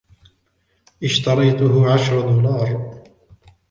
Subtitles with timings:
[1.11, 2.77] إشترىته عشر دولار